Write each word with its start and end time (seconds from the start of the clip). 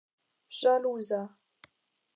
ĵaluza 0.59 1.21